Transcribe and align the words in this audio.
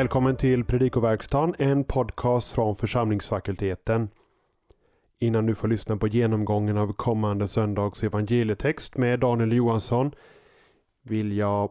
Välkommen 0.00 0.36
till 0.36 0.64
Predikoverkstan, 0.64 1.54
en 1.58 1.84
podcast 1.84 2.50
från 2.50 2.76
församlingsfakulteten. 2.76 4.08
Innan 5.18 5.46
du 5.46 5.54
får 5.54 5.68
lyssna 5.68 5.96
på 5.96 6.08
genomgången 6.08 6.78
av 6.78 6.92
kommande 6.92 7.48
söndags 7.48 8.04
evangelietext 8.04 8.96
med 8.96 9.20
Daniel 9.20 9.52
Johansson 9.52 10.12
vill 11.02 11.36
jag 11.36 11.70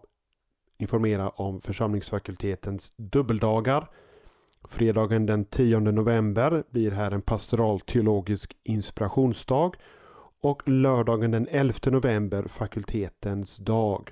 informera 0.77 1.29
om 1.29 1.61
församlingsfakultetens 1.61 2.93
dubbeldagar. 2.95 3.89
Fredagen 4.67 5.25
den 5.25 5.45
10 5.45 5.79
november 5.79 6.63
blir 6.69 6.91
här 6.91 7.11
en 7.11 7.21
pastoral 7.21 7.79
teologisk 7.79 8.57
inspirationsdag 8.63 9.71
och 10.41 10.69
lördagen 10.69 11.31
den 11.31 11.47
11 11.47 11.73
november 11.85 12.43
fakultetens 12.43 13.57
dag. 13.57 14.11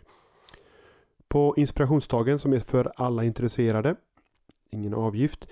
På 1.27 1.53
inspirationsdagen 1.57 2.39
som 2.39 2.53
är 2.53 2.59
för 2.59 2.91
alla 2.95 3.23
intresserade, 3.23 3.95
ingen 4.71 4.93
avgift, 4.93 5.47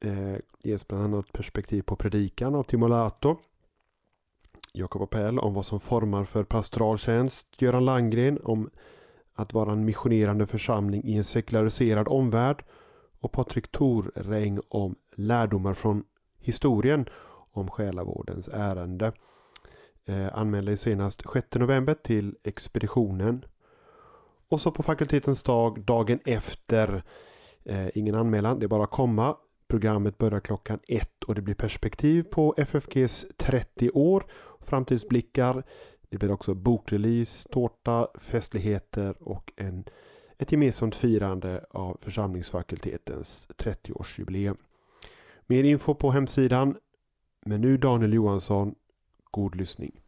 eh, 0.00 0.36
ges 0.62 0.88
bland 0.88 1.04
annat 1.04 1.32
perspektiv 1.32 1.82
på 1.82 1.96
predikan 1.96 2.54
av 2.54 2.62
Timolato, 2.62 3.36
Jakob 4.72 5.02
Appell 5.02 5.38
om 5.38 5.54
vad 5.54 5.66
som 5.66 5.80
formar 5.80 6.24
för 6.24 6.44
pastoraltjänst, 6.44 7.62
Göran 7.62 7.84
Langgren 7.84 8.38
om 8.44 8.70
att 9.34 9.52
vara 9.52 9.72
en 9.72 9.84
missionerande 9.84 10.46
församling 10.46 11.04
i 11.04 11.16
en 11.16 11.24
sekulariserad 11.24 12.08
omvärld 12.08 12.64
och 13.20 13.32
Patrik 13.32 13.72
Thorräng 13.72 14.60
om 14.68 14.94
lärdomar 15.14 15.74
från 15.74 16.04
historien 16.38 17.08
om 17.52 17.70
själavårdens 17.70 18.48
ärende. 18.48 19.12
Eh, 20.04 20.38
anmäl 20.38 20.64
dig 20.64 20.76
senast 20.76 21.22
6 21.32 21.46
november 21.54 21.94
till 21.94 22.36
expeditionen. 22.42 23.44
Och 24.48 24.60
så 24.60 24.70
på 24.70 24.82
fakultetens 24.82 25.42
dag, 25.42 25.80
dagen 25.80 26.18
efter, 26.24 27.02
eh, 27.64 27.88
ingen 27.94 28.14
anmälan, 28.14 28.58
det 28.58 28.66
är 28.66 28.68
bara 28.68 28.84
att 28.84 28.90
komma. 28.90 29.36
Programmet 29.68 30.18
börjar 30.18 30.40
klockan 30.40 30.78
ett 30.88 31.24
och 31.24 31.34
det 31.34 31.42
blir 31.42 31.54
perspektiv 31.54 32.22
på 32.22 32.54
FFGs 32.56 33.26
30 33.36 33.90
år, 33.90 34.26
framtidsblickar. 34.60 35.64
Det 36.10 36.18
blir 36.18 36.32
också 36.32 36.54
bokrelease, 36.54 37.48
tårta, 37.48 38.08
festligheter 38.18 39.14
och 39.20 39.52
en, 39.56 39.84
ett 40.38 40.52
gemensamt 40.52 40.94
firande 40.94 41.64
av 41.70 41.96
församlingsfakultetens 42.00 43.48
30-årsjubileum. 43.56 44.56
Mer 45.46 45.64
info 45.64 45.94
på 45.94 46.10
hemsidan. 46.10 46.76
Men 47.46 47.60
nu 47.60 47.76
Daniel 47.76 48.12
Johansson, 48.12 48.74
god 49.30 49.56
lyssning. 49.56 50.01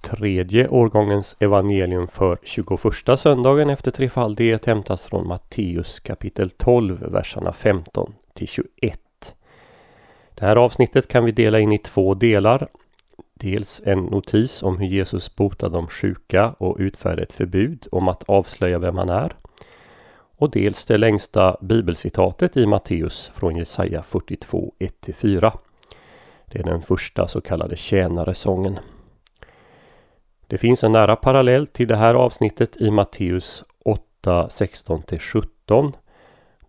Tredje 0.00 0.68
årgångens 0.68 1.36
evangelium 1.40 2.08
för 2.08 2.38
21 2.42 3.18
söndagen 3.20 3.70
efter 3.70 3.90
trefaldighet 3.90 4.66
hämtas 4.66 5.06
från 5.06 5.26
Matteus 5.26 6.00
kapitel 6.00 6.50
12, 6.50 6.98
verserna 7.00 7.52
15 7.52 8.14
till 8.34 8.48
21. 8.48 9.00
Det 10.34 10.46
här 10.46 10.56
avsnittet 10.56 11.08
kan 11.08 11.24
vi 11.24 11.32
dela 11.32 11.60
in 11.60 11.72
i 11.72 11.78
två 11.78 12.14
delar. 12.14 12.68
Dels 13.34 13.82
en 13.84 13.98
notis 14.04 14.62
om 14.62 14.78
hur 14.78 14.86
Jesus 14.86 15.36
botar 15.36 15.68
de 15.68 15.88
sjuka 15.88 16.54
och 16.58 16.76
utfärdar 16.78 17.22
ett 17.22 17.32
förbud 17.32 17.86
om 17.92 18.08
att 18.08 18.24
avslöja 18.28 18.78
vem 18.78 18.96
han 18.96 19.08
är. 19.08 19.36
Och 20.36 20.50
dels 20.50 20.84
det 20.84 20.98
längsta 20.98 21.56
bibelcitatet 21.60 22.56
i 22.56 22.66
Matteus 22.66 23.30
från 23.34 23.56
Jesaja 23.56 24.02
42, 24.02 24.72
1-4. 24.78 25.52
Det 26.46 26.58
är 26.58 26.64
den 26.64 26.82
första 26.82 27.28
så 27.28 27.40
kallade 27.40 27.76
tjänaresången. 27.76 28.78
Det 30.48 30.58
finns 30.58 30.84
en 30.84 30.92
nära 30.92 31.16
parallell 31.16 31.66
till 31.66 31.88
det 31.88 31.96
här 31.96 32.14
avsnittet 32.14 32.76
i 32.76 32.90
Matteus 32.90 33.64
8, 33.84 34.48
16-17. 34.48 35.92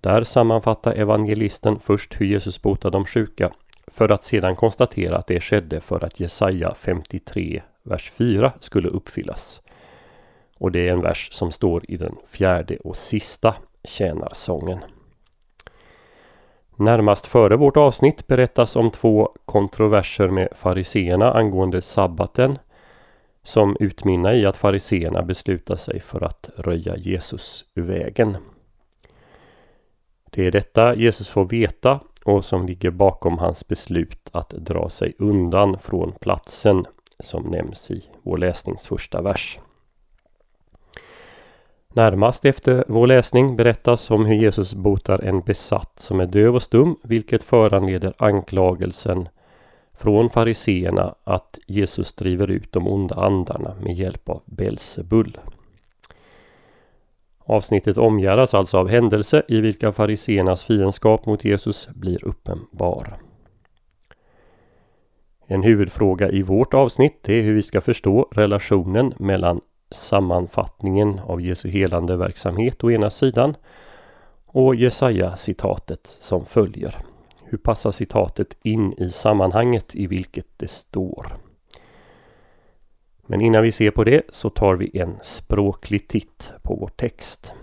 Där 0.01 0.23
sammanfattar 0.23 0.94
evangelisten 0.94 1.79
först 1.79 2.22
hur 2.22 2.25
Jesus 2.25 2.62
botade 2.62 2.97
de 2.97 3.06
sjuka 3.06 3.51
för 3.88 4.09
att 4.09 4.23
sedan 4.23 4.56
konstatera 4.56 5.17
att 5.17 5.28
det 5.28 5.41
skedde 5.41 5.81
för 5.81 6.03
att 6.03 6.19
Jesaja 6.19 6.75
53, 6.75 7.62
vers 7.84 8.12
4 8.12 8.53
skulle 8.59 8.90
uppfyllas. 8.90 9.62
Och 10.57 10.72
det 10.72 10.88
är 10.88 10.94
en 10.94 11.01
vers 11.01 11.29
som 11.31 11.51
står 11.51 11.91
i 11.91 11.97
den 11.97 12.16
fjärde 12.28 12.78
och 12.78 12.96
sista 12.96 13.56
tjänarsången. 13.84 14.79
Närmast 16.75 17.25
före 17.25 17.56
vårt 17.56 17.78
avsnitt 17.78 18.28
berättas 18.28 18.75
om 18.75 18.91
två 18.91 19.31
kontroverser 19.46 20.28
med 20.28 20.47
fariseerna 20.56 21.34
angående 21.34 21.81
sabbaten 21.81 22.57
som 23.49 23.77
utmynnar 23.79 24.33
i 24.33 24.45
att 24.45 24.57
fariseerna 24.57 25.21
beslutar 25.21 25.75
sig 25.75 25.99
för 25.99 26.23
att 26.23 26.49
röja 26.57 26.97
Jesus 26.97 27.65
ur 27.75 27.83
vägen. 27.83 28.37
Det 30.29 30.47
är 30.47 30.51
detta 30.51 30.95
Jesus 30.95 31.29
får 31.29 31.45
veta 31.45 31.99
och 32.23 32.45
som 32.45 32.65
ligger 32.67 32.91
bakom 32.91 33.37
hans 33.37 33.67
beslut 33.67 34.29
att 34.31 34.49
dra 34.49 34.89
sig 34.89 35.13
undan 35.19 35.79
från 35.79 36.11
platsen 36.11 36.85
som 37.19 37.43
nämns 37.43 37.91
i 37.91 38.05
vår 38.23 38.37
läsnings 38.37 38.87
första 38.87 39.21
vers. 39.21 39.59
Närmast 41.93 42.45
efter 42.45 42.83
vår 42.87 43.07
läsning 43.07 43.55
berättas 43.55 44.11
om 44.11 44.25
hur 44.25 44.35
Jesus 44.35 44.73
botar 44.73 45.19
en 45.19 45.41
besatt 45.41 45.99
som 45.99 46.19
är 46.19 46.25
döv 46.25 46.55
och 46.55 46.63
stum, 46.63 46.95
vilket 47.03 47.43
föranleder 47.43 48.13
anklagelsen 48.17 49.29
från 49.99 50.29
fariseerna 50.29 51.15
att 51.23 51.59
Jesus 51.67 52.13
driver 52.13 52.51
ut 52.51 52.71
de 52.71 52.87
onda 52.87 53.15
andarna 53.15 53.75
med 53.81 53.93
hjälp 53.93 54.29
av 54.29 54.41
Belzebul. 54.45 55.37
Avsnittet 57.39 57.97
omgärdas 57.97 58.53
alltså 58.53 58.77
av 58.77 58.89
händelse 58.89 59.43
i 59.47 59.61
vilka 59.61 59.91
fariseernas 59.91 60.63
fiendskap 60.63 61.25
mot 61.25 61.45
Jesus 61.45 61.87
blir 61.87 62.25
uppenbar. 62.25 63.19
En 65.47 65.63
huvudfråga 65.63 66.29
i 66.29 66.41
vårt 66.41 66.73
avsnitt 66.73 67.29
är 67.29 67.41
hur 67.41 67.53
vi 67.53 67.63
ska 67.63 67.81
förstå 67.81 68.27
relationen 68.31 69.13
mellan 69.17 69.61
sammanfattningen 69.91 71.19
av 71.19 71.41
Jesu 71.41 71.69
helande 71.69 72.17
verksamhet 72.17 72.83
å 72.83 72.91
ena 72.91 73.09
sidan 73.09 73.55
och 74.45 74.75
Jesaja-citatet 74.75 76.07
som 76.07 76.45
följer. 76.45 76.95
Hur 77.51 77.57
passar 77.57 77.91
citatet 77.91 78.57
in 78.63 78.93
i 78.93 79.09
sammanhanget 79.09 79.95
i 79.95 80.07
vilket 80.07 80.47
det 80.57 80.67
står? 80.67 81.33
Men 83.25 83.41
innan 83.41 83.63
vi 83.63 83.71
ser 83.71 83.91
på 83.91 84.03
det 84.03 84.21
så 84.29 84.49
tar 84.49 84.75
vi 84.75 84.99
en 84.99 85.17
språklig 85.21 86.07
titt 86.07 86.51
på 86.63 86.75
vår 86.75 86.87
text. 86.87 87.53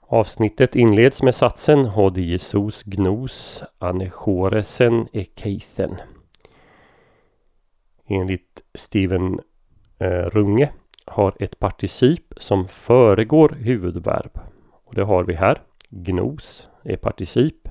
Avsnittet 0.00 0.76
inleds 0.76 1.22
med 1.22 1.34
satsen 1.34 1.84
Hode 1.84 2.20
Jesus 2.20 2.82
gnos 2.82 3.62
anechoresen 3.78 5.08
ekeithen. 5.12 5.96
Enligt 8.06 8.62
Steven 8.74 9.40
eh, 9.98 10.06
Runge 10.08 10.72
har 11.06 11.36
ett 11.40 11.58
particip 11.58 12.34
som 12.36 12.68
föregår 12.68 13.48
huvudverb. 13.48 14.40
Och 14.84 14.94
det 14.94 15.04
har 15.04 15.24
vi 15.24 15.34
här. 15.34 15.62
Gnos 15.90 16.69
är 16.82 16.96
particip. 16.96 17.68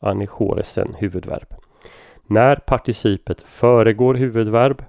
anichoresen, 0.00 0.94
huvudverb. 0.98 1.54
När 2.26 2.56
participet 2.56 3.40
föregår 3.40 4.14
huvudverb 4.14 4.84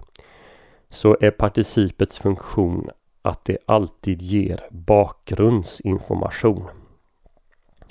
så 0.90 1.18
är 1.22 1.32
participets 1.32 2.20
funktion 2.20 2.90
att 3.22 3.46
det 3.46 3.58
alltid 3.66 4.22
ger 4.22 4.62
bakgrundsinformation. 4.70 6.68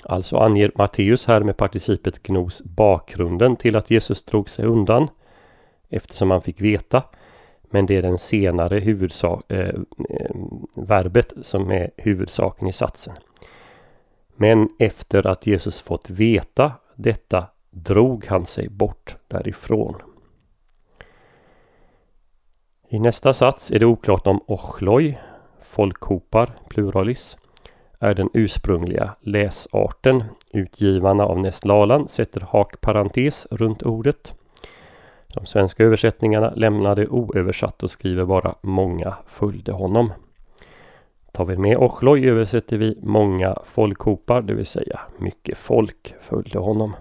Alltså 0.03 0.37
anger 0.37 0.71
Matteus 0.75 1.25
här 1.25 1.41
med 1.41 1.57
participet 1.57 2.23
gnos 2.23 2.61
bakgrunden 2.61 3.55
till 3.55 3.75
att 3.75 3.91
Jesus 3.91 4.23
drog 4.23 4.49
sig 4.49 4.65
undan 4.65 5.07
eftersom 5.89 6.31
han 6.31 6.41
fick 6.41 6.61
veta. 6.61 7.03
Men 7.61 7.85
det 7.85 7.95
är 7.95 8.01
den 8.01 8.17
senare 8.17 8.79
huvudsak, 8.79 9.51
eh, 9.51 9.75
eh, 10.09 10.35
verbet 10.75 11.33
som 11.41 11.71
är 11.71 11.91
huvudsaken 11.97 12.67
i 12.67 12.73
satsen. 12.73 13.13
Men 14.41 14.69
efter 14.79 15.27
att 15.27 15.47
Jesus 15.47 15.81
fått 15.81 16.09
veta 16.09 16.71
detta 16.95 17.45
drog 17.69 18.25
han 18.25 18.45
sig 18.45 18.69
bort 18.69 19.15
därifrån. 19.27 19.95
I 22.89 22.99
nästa 22.99 23.33
sats 23.33 23.71
är 23.71 23.79
det 23.79 23.85
oklart 23.85 24.27
om 24.27 24.43
ochloj, 24.47 25.21
folkhopar, 25.61 26.51
pluralis, 26.69 27.37
är 27.99 28.13
den 28.13 28.29
ursprungliga 28.33 29.15
läsarten. 29.21 30.23
Utgivarna 30.53 31.23
av 31.25 31.39
Nestlalan 31.39 32.07
sätter 32.07 32.41
hakparentes 32.41 33.47
runt 33.51 33.83
ordet. 33.83 34.33
De 35.27 35.45
svenska 35.45 35.83
översättningarna 35.83 36.53
lämnar 36.55 36.95
det 36.95 37.07
oöversatt 37.07 37.83
och 37.83 37.91
skriver 37.91 38.25
bara 38.25 38.55
många 38.61 39.17
följde 39.27 39.71
honom. 39.71 40.11
Tar 41.31 41.45
vi 41.45 41.57
med 41.57 41.77
ochloj 41.77 42.29
översätter 42.29 42.77
vi 42.77 42.97
många 43.01 43.57
folkhopar, 43.65 44.41
det 44.41 44.53
vill 44.53 44.65
säga 44.65 44.99
mycket 45.17 45.57
folk 45.57 46.13
följde 46.21 46.59
honom. 46.59 46.93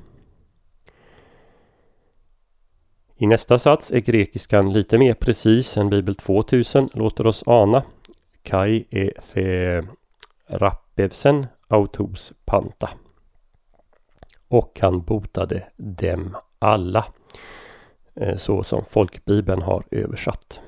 I 3.16 3.26
nästa 3.26 3.58
sats 3.58 3.92
är 3.92 4.00
grekiskan 4.00 4.72
lite 4.72 4.98
mer 4.98 5.14
precis 5.14 5.76
än 5.76 5.90
Bibel 5.90 6.14
2000 6.14 6.88
låter 6.92 7.26
oss 7.26 7.42
ana. 7.46 7.82
Kai 8.42 8.84
e 8.90 9.10
the 9.32 9.82
rappevsen 10.46 11.46
autos 11.68 12.32
panta. 12.44 12.90
Och 14.48 14.78
han 14.80 15.02
botade 15.02 15.64
dem 15.76 16.36
alla. 16.58 17.04
Eh, 18.14 18.36
så 18.36 18.62
som 18.62 18.84
folkbibeln 18.84 19.62
har 19.62 19.84
översatt. 19.90 20.60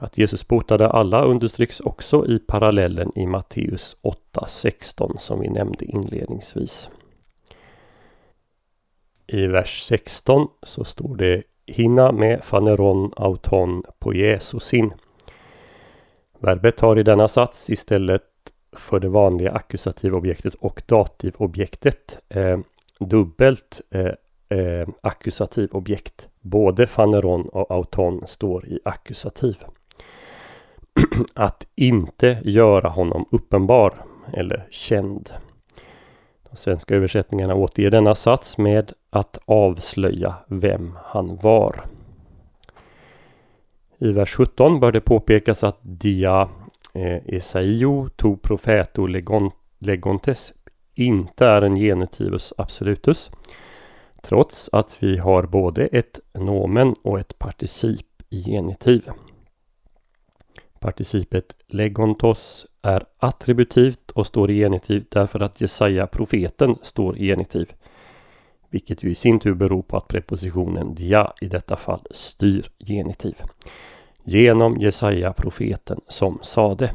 Att 0.00 0.18
Jesus 0.18 0.48
botade 0.48 0.88
alla 0.88 1.24
understryks 1.24 1.80
också 1.80 2.26
i 2.26 2.38
parallellen 2.38 3.12
i 3.14 3.26
Matteus 3.26 3.96
8.16 4.02 5.16
som 5.16 5.40
vi 5.40 5.48
nämnde 5.48 5.84
inledningsvis. 5.84 6.90
I 9.26 9.46
vers 9.46 9.82
16 9.82 10.48
så 10.62 10.84
står 10.84 11.16
det 11.16 11.42
Hinna 11.66 12.12
med 12.12 12.44
faneron 12.44 13.12
auton 13.16 13.82
på 13.98 14.14
Jesusin. 14.14 14.92
Verbet 16.38 16.80
har 16.80 16.98
i 16.98 17.02
denna 17.02 17.28
sats 17.28 17.70
istället 17.70 18.22
för 18.72 19.00
det 19.00 19.08
vanliga 19.08 19.52
ackusativobjektet 19.52 20.54
och 20.54 20.82
dativobjektet 20.86 22.18
eh, 22.28 22.58
dubbelt 23.00 23.80
eh, 23.90 24.58
eh, 24.58 24.88
ackusativobjekt. 25.00 26.28
Både 26.40 26.86
faneron 26.86 27.48
och 27.48 27.70
auton 27.70 28.26
står 28.26 28.66
i 28.66 28.80
ackusativ. 28.84 29.56
att 31.34 31.66
inte 31.74 32.38
göra 32.44 32.88
honom 32.88 33.24
uppenbar 33.30 33.94
eller 34.32 34.66
känd. 34.70 35.30
De 36.50 36.56
svenska 36.56 36.94
översättningarna 36.94 37.54
återger 37.54 37.90
denna 37.90 38.14
sats 38.14 38.58
med 38.58 38.92
att 39.10 39.38
avslöja 39.44 40.34
vem 40.46 40.98
han 41.04 41.36
var. 41.36 41.84
I 43.98 44.12
vers 44.12 44.34
17 44.34 44.80
bör 44.80 44.92
det 44.92 45.00
påpekas 45.00 45.64
att 45.64 45.78
dia 45.82 46.48
eh, 46.94 47.20
Esaio 47.26 48.08
to 48.16 48.36
profeto 48.36 49.06
legon, 49.06 49.50
legontes 49.78 50.52
inte 50.94 51.46
är 51.46 51.62
en 51.62 51.76
genitivus 51.76 52.52
absolutus. 52.56 53.30
Trots 54.22 54.70
att 54.72 54.96
vi 55.00 55.18
har 55.18 55.42
både 55.42 55.86
ett 55.86 56.20
nomen 56.32 56.94
och 57.04 57.20
ett 57.20 57.38
particip 57.38 58.06
i 58.30 58.42
genitiv. 58.42 59.10
Participet 60.80 61.56
legontos 61.66 62.66
är 62.82 63.04
attributivt 63.18 64.10
och 64.10 64.26
står 64.26 64.50
i 64.50 64.54
genitiv 64.54 65.04
därför 65.08 65.40
att 65.40 65.60
Jesaja 65.60 66.06
profeten 66.06 66.76
står 66.82 67.18
i 67.18 67.26
genitiv. 67.26 67.72
Vilket 68.70 69.02
ju 69.02 69.10
i 69.10 69.14
sin 69.14 69.40
tur 69.40 69.54
beror 69.54 69.82
på 69.82 69.96
att 69.96 70.08
prepositionen 70.08 70.94
dia 70.94 71.32
i 71.40 71.46
detta 71.46 71.76
fall 71.76 72.06
styr 72.10 72.70
genitiv. 72.78 73.34
Genom 74.24 74.78
Jesaja 74.78 75.32
profeten 75.32 76.00
som 76.08 76.38
sade. 76.42 76.90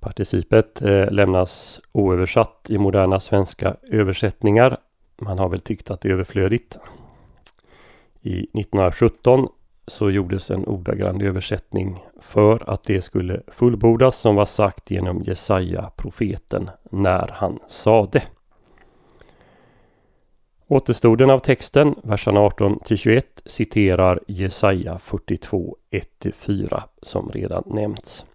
Participet 0.00 0.82
eh, 0.82 1.10
lämnas 1.10 1.80
oöversatt 1.92 2.66
i 2.68 2.78
moderna 2.78 3.20
svenska 3.20 3.76
översättningar. 3.90 4.76
Man 5.16 5.38
har 5.38 5.48
väl 5.48 5.60
tyckt 5.60 5.90
att 5.90 6.00
det 6.00 6.08
är 6.08 6.12
överflödigt. 6.12 6.78
I 8.22 8.38
1917 8.38 9.48
så 9.86 10.10
gjordes 10.10 10.50
en 10.50 10.64
ordagrann 10.64 11.20
översättning 11.20 12.04
för 12.20 12.70
att 12.70 12.84
det 12.84 13.00
skulle 13.00 13.42
fullbordas 13.48 14.20
som 14.20 14.34
var 14.34 14.46
sagt 14.46 14.90
genom 14.90 15.22
Jesaja 15.22 15.90
profeten 15.96 16.70
när 16.90 17.28
han 17.32 17.58
sade. 17.68 18.22
Återstoden 20.68 21.30
av 21.30 21.38
texten, 21.38 21.94
verserna 22.02 22.40
18 22.40 22.78
till 22.84 22.98
21, 22.98 23.42
citerar 23.46 24.20
Jesaja 24.26 24.98
42, 24.98 25.76
1-4 25.90 26.82
som 27.02 27.30
redan 27.30 27.62
nämnts. 27.66 28.26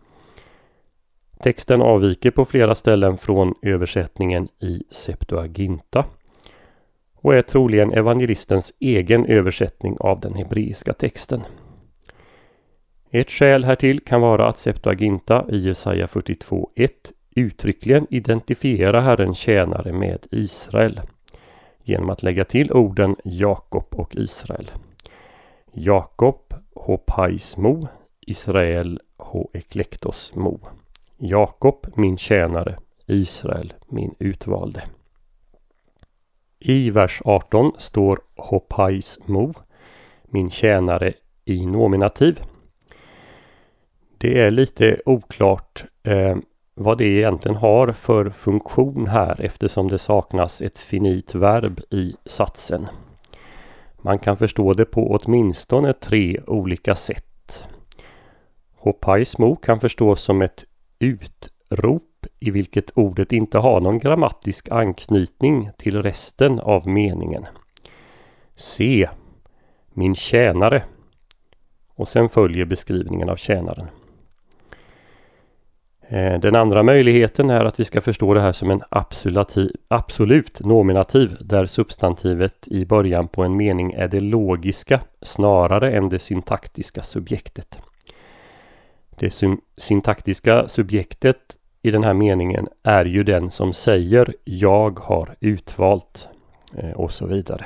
Texten 1.43 1.81
avviker 1.81 2.31
på 2.31 2.45
flera 2.45 2.75
ställen 2.75 3.17
från 3.17 3.53
översättningen 3.61 4.47
i 4.59 4.83
Septuaginta 4.89 6.05
och 7.21 7.35
är 7.35 7.41
troligen 7.41 7.93
evangelistens 7.93 8.73
egen 8.79 9.25
översättning 9.25 9.97
av 9.99 10.19
den 10.19 10.33
hebreiska 10.33 10.93
texten. 10.93 11.41
Ett 13.11 13.31
skäl 13.31 13.63
härtill 13.63 13.99
kan 13.99 14.21
vara 14.21 14.47
att 14.47 14.57
Septuaginta 14.57 15.45
i 15.49 15.57
Jesaja 15.57 16.05
42.1 16.05 16.89
uttryckligen 17.35 18.07
identifierar 18.09 19.01
Herrens 19.01 19.37
tjänare 19.37 19.93
med 19.93 20.27
Israel 20.31 21.01
genom 21.83 22.09
att 22.09 22.23
lägga 22.23 22.45
till 22.45 22.71
orden 22.71 23.15
Jakob 23.23 23.85
och 23.91 24.15
Israel. 24.15 24.71
Jakob 25.73 26.53
Hopaismo, 26.75 27.87
Israel 28.21 28.99
Ho 29.17 29.49
Eklektosmo. 29.53 30.59
Jakob 31.17 31.87
min 31.95 32.17
tjänare, 32.17 32.77
Israel 33.07 33.73
min 33.87 34.15
utvalde. 34.19 34.83
I 36.59 36.89
vers 36.89 37.21
18 37.25 37.71
står 37.77 38.19
Hopais 38.35 39.19
Mo, 39.25 39.53
min 40.23 40.49
tjänare 40.49 41.13
i 41.45 41.65
nominativ. 41.65 42.41
Det 44.17 44.41
är 44.41 44.51
lite 44.51 44.97
oklart 45.05 45.83
eh, 46.03 46.37
vad 46.75 46.97
det 46.97 47.05
egentligen 47.05 47.57
har 47.57 47.91
för 47.91 48.29
funktion 48.29 49.07
här 49.07 49.41
eftersom 49.41 49.87
det 49.87 49.97
saknas 49.97 50.61
ett 50.61 50.79
finit 50.79 51.35
verb 51.35 51.81
i 51.89 52.15
satsen. 52.25 52.87
Man 54.01 54.19
kan 54.19 54.37
förstå 54.37 54.73
det 54.73 54.85
på 54.85 55.07
åtminstone 55.11 55.93
tre 55.93 56.39
olika 56.47 56.95
sätt. 56.95 57.63
Hopais 58.75 59.37
Mo 59.37 59.55
kan 59.55 59.79
förstås 59.79 60.21
som 60.21 60.41
ett 60.41 60.65
utrop 60.99 62.18
i 62.39 62.51
vilket 62.51 62.91
ordet 62.97 63.31
inte 63.31 63.57
har 63.57 63.81
någon 63.81 63.99
grammatisk 63.99 64.69
anknytning 64.71 65.69
till 65.77 66.01
resten 66.01 66.59
av 66.59 66.87
meningen. 66.87 67.45
Se, 68.55 69.09
min 69.93 70.15
tjänare. 70.15 70.83
Och 71.95 72.07
sen 72.07 72.29
följer 72.29 72.65
beskrivningen 72.65 73.29
av 73.29 73.35
tjänaren. 73.35 73.87
Eh, 76.11 76.39
den 76.39 76.55
andra 76.55 76.83
möjligheten 76.83 77.49
är 77.49 77.65
att 77.65 77.79
vi 77.79 77.85
ska 77.85 78.01
förstå 78.01 78.33
det 78.33 78.41
här 78.41 78.51
som 78.51 78.71
en 78.71 78.81
absolut 79.89 80.59
nominativ 80.59 81.37
där 81.39 81.65
substantivet 81.65 82.67
i 82.67 82.85
början 82.85 83.27
på 83.27 83.43
en 83.43 83.57
mening 83.57 83.93
är 83.93 84.07
det 84.07 84.19
logiska 84.19 85.01
snarare 85.21 85.91
än 85.91 86.09
det 86.09 86.19
syntaktiska 86.19 87.03
subjektet. 87.03 87.79
Det 89.09 89.33
syntaktiska 89.77 90.67
subjektet 90.67 91.58
i 91.81 91.91
den 91.91 92.03
här 92.03 92.13
meningen 92.13 92.67
är 92.83 93.05
ju 93.05 93.23
den 93.23 93.51
som 93.51 93.73
säger 93.73 94.35
jag 94.43 94.99
har 94.99 95.35
utvalt 95.39 96.27
eh, 96.75 96.91
och 96.91 97.11
så 97.11 97.25
vidare. 97.25 97.65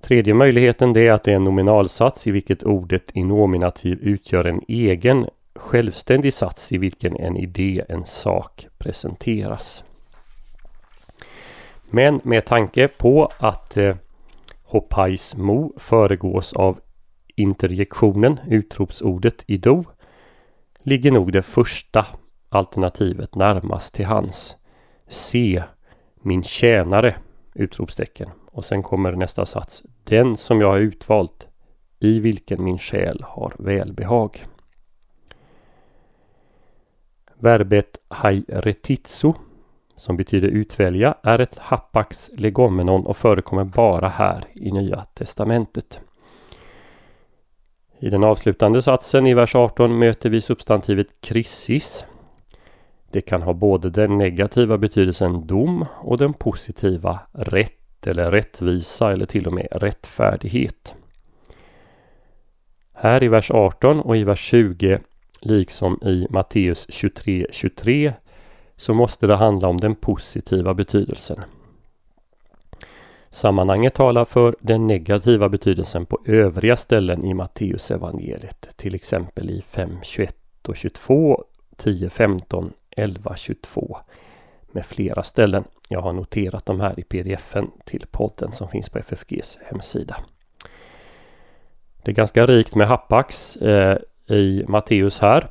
Tredje 0.00 0.34
möjligheten 0.34 0.92
det 0.92 1.08
är 1.08 1.12
att 1.12 1.24
det 1.24 1.32
är 1.32 1.36
en 1.36 1.44
nominalsats 1.44 2.26
i 2.26 2.30
vilket 2.30 2.62
ordet 2.62 3.16
i 3.16 3.24
nominativ 3.24 3.98
utgör 4.02 4.44
en 4.44 4.60
egen 4.68 5.26
självständig 5.54 6.32
sats 6.32 6.72
i 6.72 6.78
vilken 6.78 7.16
en 7.16 7.36
idé, 7.36 7.84
en 7.88 8.04
sak 8.04 8.66
presenteras. 8.78 9.84
Men 11.90 12.20
med 12.24 12.44
tanke 12.44 12.88
på 12.88 13.32
att 13.38 13.76
eh, 13.76 13.96
mo 15.36 15.72
föregås 15.76 16.52
av 16.52 16.80
interjektionen, 17.36 18.40
utropsordet 18.48 19.44
i 19.46 19.56
do, 19.56 19.84
ligger 20.82 21.10
nog 21.10 21.32
det 21.32 21.42
första 21.42 22.06
alternativet 22.48 23.34
närmast 23.34 23.94
till 23.94 24.06
hans. 24.06 24.56
Se 25.08 25.62
min 26.22 26.42
tjänare! 26.42 27.16
Utropstecken. 27.54 28.30
Och 28.46 28.64
sen 28.64 28.82
kommer 28.82 29.12
nästa 29.12 29.46
sats. 29.46 29.82
Den 30.04 30.36
som 30.36 30.60
jag 30.60 30.68
har 30.70 30.78
utvalt 30.78 31.48
i 31.98 32.18
vilken 32.18 32.64
min 32.64 32.78
själ 32.78 33.24
har 33.26 33.54
välbehag. 33.58 34.46
Verbet 37.34 37.98
hairetitsu, 38.08 39.32
som 39.96 40.16
betyder 40.16 40.48
utvälja 40.48 41.14
är 41.22 41.38
ett 41.38 41.58
hapax 41.58 42.30
legomenon 42.34 43.06
och 43.06 43.16
förekommer 43.16 43.64
bara 43.64 44.08
här 44.08 44.44
i 44.54 44.72
Nya 44.72 45.00
Testamentet. 45.14 46.00
I 48.02 48.10
den 48.10 48.24
avslutande 48.24 48.82
satsen 48.82 49.26
i 49.26 49.34
vers 49.34 49.54
18 49.54 49.98
möter 49.98 50.30
vi 50.30 50.40
substantivet 50.40 51.06
krissis. 51.20 52.04
Det 53.10 53.20
kan 53.20 53.42
ha 53.42 53.52
både 53.52 53.90
den 53.90 54.18
negativa 54.18 54.78
betydelsen 54.78 55.46
dom 55.46 55.86
och 56.00 56.18
den 56.18 56.32
positiva 56.32 57.20
rätt 57.32 58.06
eller 58.06 58.30
rättvisa 58.30 59.12
eller 59.12 59.26
till 59.26 59.46
och 59.46 59.52
med 59.52 59.68
rättfärdighet. 59.70 60.94
Här 62.92 63.22
i 63.22 63.28
vers 63.28 63.50
18 63.50 64.00
och 64.00 64.16
i 64.16 64.24
vers 64.24 64.40
20 64.40 64.98
liksom 65.42 65.98
i 66.02 66.26
Matteus 66.30 66.86
23.23 66.88 67.46
23, 67.52 68.12
så 68.76 68.94
måste 68.94 69.26
det 69.26 69.36
handla 69.36 69.68
om 69.68 69.76
den 69.76 69.94
positiva 69.94 70.74
betydelsen. 70.74 71.40
Sammanhanget 73.30 73.94
talar 73.94 74.24
för 74.24 74.56
den 74.60 74.86
negativa 74.86 75.48
betydelsen 75.48 76.06
på 76.06 76.18
övriga 76.24 76.76
ställen 76.76 77.24
i 77.24 77.34
Matteus 77.34 77.90
evangeliet, 77.90 78.68
till 78.76 78.94
exempel 78.94 79.50
i 79.50 79.62
5, 79.62 79.90
21 80.02 80.36
och 80.68 80.76
22 80.76 81.44
10, 81.76 82.10
15, 82.10 82.72
11, 82.90 83.36
22 83.36 83.98
med 84.72 84.86
flera 84.86 85.22
ställen. 85.22 85.64
Jag 85.88 86.00
har 86.00 86.12
noterat 86.12 86.66
de 86.66 86.80
här 86.80 87.00
i 87.00 87.02
pdfen 87.02 87.70
till 87.84 88.06
podden 88.10 88.52
som 88.52 88.68
finns 88.68 88.88
på 88.88 88.98
FFGs 88.98 89.58
hemsida. 89.64 90.16
Det 92.02 92.10
är 92.10 92.14
ganska 92.14 92.46
rikt 92.46 92.74
med 92.74 92.88
happax 92.88 93.56
eh, 93.56 93.98
i 94.26 94.64
Matteus 94.68 95.18
här. 95.18 95.48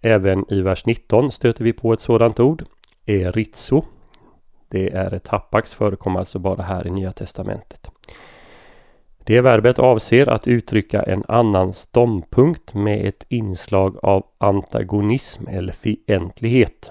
Även 0.00 0.52
i 0.52 0.60
vers 0.60 0.86
19 0.86 1.32
stöter 1.32 1.64
vi 1.64 1.72
på 1.72 1.92
ett 1.92 2.00
sådant 2.00 2.40
ord. 2.40 2.64
eritso. 3.06 3.84
Det 4.68 4.90
är 4.90 5.14
ett 5.14 5.28
hapax, 5.28 5.74
förekommer 5.74 6.20
alltså 6.20 6.38
bara 6.38 6.62
här 6.62 6.86
i 6.86 6.90
Nya 6.90 7.12
Testamentet. 7.12 7.90
Det 9.18 9.40
verbet 9.40 9.78
avser 9.78 10.28
att 10.28 10.48
uttrycka 10.48 11.02
en 11.02 11.24
annan 11.28 11.72
ståndpunkt 11.72 12.74
med 12.74 13.08
ett 13.08 13.24
inslag 13.28 13.96
av 14.02 14.26
antagonism 14.38 15.48
eller 15.48 15.72
fientlighet. 15.72 16.90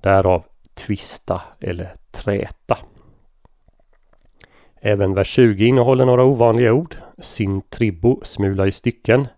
Därav 0.00 0.44
tvista 0.74 1.42
eller 1.60 1.94
träta. 2.10 2.78
Även 4.80 5.14
vers 5.14 5.28
20 5.28 5.66
innehåller 5.66 6.04
några 6.04 6.24
ovanliga 6.24 6.72
ord. 6.72 6.96
Syntribo, 7.18 8.20
smula 8.24 8.66
i 8.66 8.72
stycken. 8.72 9.28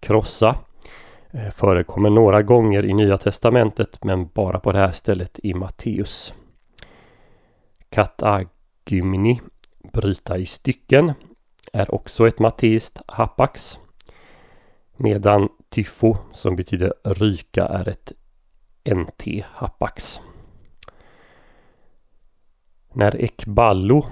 Krossa. 0.00 0.56
Eh, 1.30 1.50
förekommer 1.50 2.10
några 2.10 2.42
gånger 2.42 2.84
i 2.84 2.94
Nya 2.94 3.18
Testamentet 3.18 4.04
men 4.04 4.28
bara 4.34 4.60
på 4.60 4.72
det 4.72 4.78
här 4.78 4.92
stället 4.92 5.38
i 5.42 5.54
Matteus. 5.54 6.34
Katagymni, 7.90 9.40
bryta 9.92 10.38
i 10.38 10.46
stycken, 10.46 11.12
är 11.72 11.94
också 11.94 12.28
ett 12.28 12.38
matteiskt 12.38 13.00
hapax. 13.06 13.78
Medan 14.96 15.48
tyfo, 15.68 16.16
som 16.32 16.56
betyder 16.56 16.94
ryka, 17.04 17.66
är 17.66 17.88
ett 17.88 18.12
NT 18.94 19.44
hapax. 19.52 20.20
När 22.92 23.16
ekballo, 23.16 24.06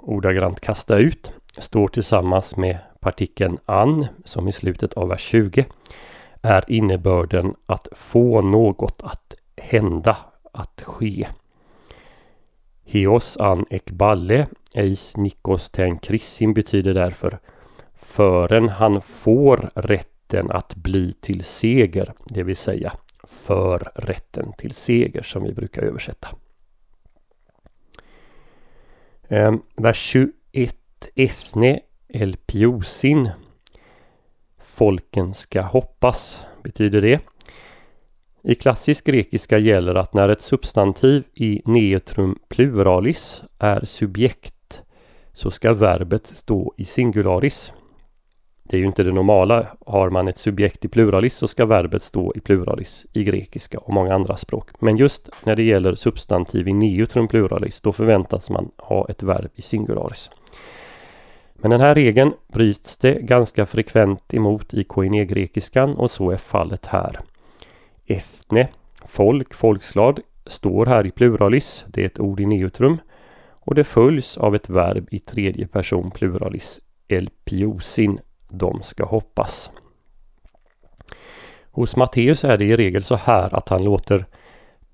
ordagrant 0.00 0.60
kasta 0.60 0.96
ut, 0.96 1.32
står 1.58 1.88
tillsammans 1.88 2.56
med 2.56 2.78
partikeln 3.00 3.58
an, 3.64 4.06
som 4.24 4.48
i 4.48 4.52
slutet 4.52 4.94
av 4.94 5.08
vers 5.08 5.20
20, 5.20 5.66
är 6.42 6.64
innebörden 6.68 7.54
att 7.66 7.88
få 7.92 8.40
något 8.40 9.02
att 9.02 9.34
hända, 9.56 10.16
att 10.52 10.82
ske. 10.82 11.28
Heos 12.88 13.36
an 13.36 13.66
ekballe 13.70 14.46
eis 14.74 15.16
nikos 15.16 15.70
ten 15.70 15.98
krissin 15.98 16.54
betyder 16.54 16.94
därför 16.94 17.38
fören 17.94 18.68
han 18.68 19.02
får 19.02 19.70
rätten 19.74 20.50
att 20.50 20.74
bli 20.74 21.12
till 21.20 21.44
seger, 21.44 22.12
det 22.24 22.42
vill 22.42 22.56
säga 22.56 22.92
för 23.24 23.92
rätten 23.94 24.52
till 24.58 24.74
seger 24.74 25.22
som 25.22 25.42
vi 25.42 25.52
brukar 25.52 25.82
översätta. 25.82 26.28
Ehm, 29.28 29.62
vers 29.76 29.98
21 29.98 30.76
Ethne 31.14 31.80
el 32.08 32.36
piosin 32.36 33.30
Folken 34.58 35.34
ska 35.34 35.62
hoppas 35.62 36.44
betyder 36.62 37.00
det. 37.00 37.20
I 38.42 38.54
klassisk 38.54 39.06
grekiska 39.06 39.58
gäller 39.58 39.94
att 39.94 40.14
när 40.14 40.28
ett 40.28 40.42
substantiv 40.42 41.24
i 41.34 41.62
neutrum 41.64 42.38
pluralis 42.48 43.42
är 43.58 43.84
subjekt 43.84 44.82
så 45.32 45.50
ska 45.50 45.74
verbet 45.74 46.26
stå 46.26 46.74
i 46.76 46.84
singularis. 46.84 47.72
Det 48.62 48.76
är 48.76 48.80
ju 48.80 48.86
inte 48.86 49.02
det 49.02 49.12
normala. 49.12 49.66
Har 49.86 50.10
man 50.10 50.28
ett 50.28 50.38
subjekt 50.38 50.84
i 50.84 50.88
pluralis 50.88 51.36
så 51.36 51.48
ska 51.48 51.66
verbet 51.66 52.02
stå 52.02 52.32
i 52.36 52.40
pluralis 52.40 53.06
i 53.12 53.24
grekiska 53.24 53.78
och 53.78 53.92
många 53.92 54.14
andra 54.14 54.36
språk. 54.36 54.70
Men 54.78 54.96
just 54.96 55.28
när 55.44 55.56
det 55.56 55.62
gäller 55.62 55.94
substantiv 55.94 56.68
i 56.68 56.72
neutrum 56.72 57.28
pluralis 57.28 57.80
då 57.80 57.92
förväntas 57.92 58.50
man 58.50 58.70
ha 58.76 59.08
ett 59.08 59.22
verb 59.22 59.50
i 59.54 59.62
singularis. 59.62 60.30
Men 61.54 61.70
den 61.70 61.80
här 61.80 61.94
regeln 61.94 62.32
bryts 62.52 62.96
det 62.96 63.14
ganska 63.14 63.66
frekvent 63.66 64.34
emot 64.34 64.74
i 64.74 64.84
koine-grekiskan 64.84 65.94
och 65.94 66.10
så 66.10 66.30
är 66.30 66.36
fallet 66.36 66.86
här. 66.86 67.20
Ethne, 68.08 68.68
folk, 69.04 69.54
folkslag, 69.54 70.20
står 70.46 70.86
här 70.86 71.06
i 71.06 71.10
pluralis. 71.10 71.84
Det 71.86 72.02
är 72.02 72.06
ett 72.06 72.20
ord 72.20 72.40
i 72.40 72.46
neutrum. 72.46 72.98
Och 73.50 73.74
det 73.74 73.84
följs 73.84 74.38
av 74.38 74.54
ett 74.54 74.70
verb 74.70 75.08
i 75.10 75.18
tredje 75.18 75.66
person 75.66 76.10
pluralis. 76.10 76.80
Elpiosin, 77.08 78.20
de 78.48 78.82
ska 78.82 79.04
hoppas. 79.04 79.70
Hos 81.70 81.96
Matteus 81.96 82.44
är 82.44 82.56
det 82.56 82.64
i 82.64 82.76
regel 82.76 83.02
så 83.02 83.16
här 83.16 83.54
att 83.54 83.68
han 83.68 83.84
låter 83.84 84.26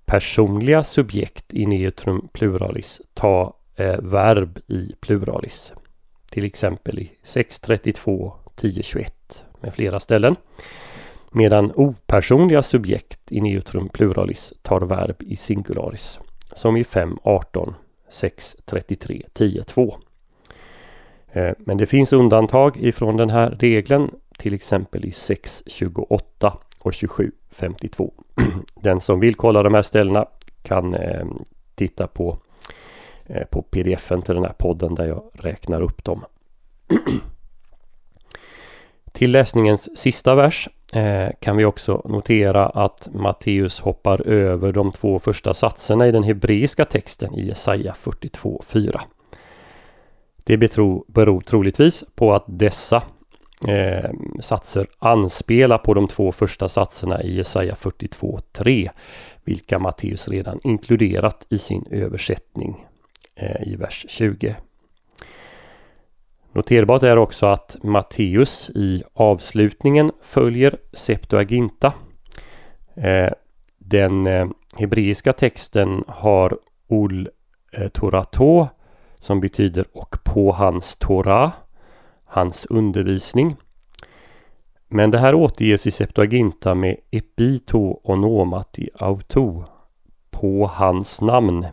personliga 0.05 0.85
subjekt 0.85 1.55
i 1.55 1.67
neutrum 1.67 2.29
pluralis 2.33 3.01
ta 3.15 3.57
eh, 3.77 3.99
verb 3.99 4.59
i 4.67 4.95
pluralis. 5.01 5.73
Till 6.31 6.45
exempel 6.45 6.99
i 6.99 7.13
6.32, 7.25 8.33
10.21 8.57 9.07
med 9.61 9.75
flera 9.75 10.01
ställen. 10.01 10.37
Medan 11.37 11.73
opersonliga 11.75 12.63
subjekt 12.63 13.33
i 13.33 13.41
neutrum 13.41 13.89
pluralis 13.89 14.53
tar 14.63 14.81
verb 14.81 15.17
i 15.19 15.37
singularis. 15.37 16.19
Som 16.53 16.77
i 16.77 16.85
5, 16.85 17.19
18, 17.23 17.75
6, 18.09 18.57
33, 18.65 19.23
10, 19.33 19.65
2. 19.65 19.99
Men 21.59 21.77
det 21.77 21.87
finns 21.87 22.13
undantag 22.13 22.77
ifrån 22.77 23.17
den 23.17 23.31
här 23.31 23.51
regeln. 23.51 24.11
Till 24.39 24.55
exempel 24.55 25.05
i 25.05 25.11
6, 25.11 25.63
28 25.67 26.59
och 26.79 26.95
27, 26.95 27.33
52. 27.51 28.13
Den 28.75 29.01
som 29.01 29.21
vill 29.21 29.35
kolla 29.35 29.63
de 29.63 29.75
här 29.75 29.83
ställena 29.83 30.27
kan 30.63 30.95
eh, 30.95 31.27
titta 31.75 32.07
på, 32.07 32.39
eh, 33.27 33.45
på 33.45 33.63
pdfen 33.63 34.23
till 34.23 34.35
den 34.35 34.45
här 34.45 34.55
podden 34.59 34.95
där 34.95 35.07
jag 35.07 35.23
räknar 35.33 35.83
upp 35.83 36.05
dem. 36.05 36.25
Till 39.13 39.31
läsningens 39.31 39.99
sista 39.99 40.35
vers 40.35 40.69
Eh, 40.95 41.29
kan 41.41 41.57
vi 41.57 41.65
också 41.65 42.03
notera 42.05 42.67
att 42.67 43.09
Matteus 43.13 43.81
hoppar 43.81 44.29
över 44.29 44.73
de 44.73 44.93
två 44.93 45.19
första 45.19 45.55
satserna 45.55 46.09
i 46.09 46.13
den 46.13 46.23
hebreiska 46.23 46.85
texten 46.85 47.35
i 47.35 47.47
Jesaja 47.47 47.95
42.4. 48.03 49.01
Det 50.45 50.57
beror, 50.57 51.05
beror 51.09 51.41
troligtvis 51.41 52.05
på 52.15 52.35
att 52.35 52.45
dessa 52.47 53.03
eh, 53.69 54.11
satser 54.41 54.87
anspelar 54.99 55.79
på 55.79 55.95
de 55.95 56.09
två 56.09 56.33
första 56.33 56.69
satserna 56.69 57.23
i 57.23 57.37
Jesaja 57.37 57.75
42.3 57.75 58.91
vilka 59.45 59.79
Matteus 59.79 60.29
redan 60.29 60.61
inkluderat 60.65 61.47
i 61.49 61.59
sin 61.59 61.87
översättning 61.91 62.87
eh, 63.35 63.69
i 63.69 63.77
vers 63.77 64.07
20 64.09 64.57
Noterbart 66.55 67.03
är 67.03 67.17
också 67.17 67.47
att 67.47 67.77
Matteus 67.83 68.71
i 68.71 69.03
avslutningen 69.15 70.13
följer 70.23 70.77
Septuaginta. 70.93 71.93
Eh, 72.95 73.33
den 73.79 74.27
eh, 74.27 74.47
hebreiska 74.77 75.33
texten 75.33 76.05
har 76.09 76.59
Ol 76.89 77.29
eh, 77.73 77.89
Torato 77.89 78.67
som 79.19 79.41
betyder 79.41 79.85
och 79.93 80.17
på 80.25 80.53
hans 80.53 80.97
Torah, 80.97 81.53
hans 82.25 82.67
undervisning. 82.67 83.57
Men 84.89 85.11
det 85.11 85.19
här 85.19 85.35
återges 85.35 85.87
i 85.87 85.91
Septuaginta 85.91 86.75
med 86.75 86.97
epito 87.11 88.01
onomati 88.03 88.91
auto, 88.99 89.65
på 90.31 90.67
hans 90.67 91.21
namn. 91.21 91.67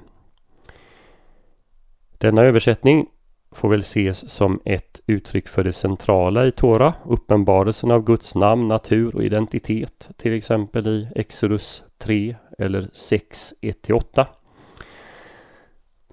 Denna 2.17 2.41
översättning 2.41 3.07
får 3.51 3.69
väl 3.69 3.79
ses 3.79 4.29
som 4.29 4.59
ett 4.65 5.01
uttryck 5.07 5.47
för 5.47 5.63
det 5.63 5.73
centrala 5.73 6.47
i 6.47 6.51
Tora, 6.51 6.93
uppenbarelsen 7.05 7.91
av 7.91 8.03
Guds 8.03 8.35
namn, 8.35 8.67
natur 8.67 9.15
och 9.15 9.23
identitet, 9.23 10.09
till 10.17 10.33
exempel 10.33 10.87
i 10.87 11.07
Exodus 11.15 11.83
3 11.97 12.35
eller 12.57 12.89
6, 12.93 13.53
1-8. 13.61 14.25